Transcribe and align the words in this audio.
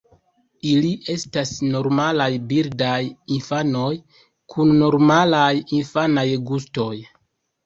Ili 0.69 0.93
estas 1.15 1.51
normalaj 1.75 2.27
birdaj 2.53 2.97
infanoj 3.35 3.93
kun 4.55 4.73
normalaj 4.81 5.53
infanaj 5.83 6.27
gustoj. 6.51 6.91